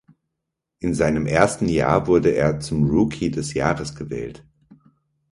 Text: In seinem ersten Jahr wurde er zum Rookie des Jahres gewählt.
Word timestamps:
In 0.79 0.95
seinem 0.95 1.27
ersten 1.27 1.69
Jahr 1.69 2.07
wurde 2.07 2.31
er 2.33 2.59
zum 2.59 2.89
Rookie 2.89 3.29
des 3.29 3.53
Jahres 3.53 3.93
gewählt. 3.93 4.43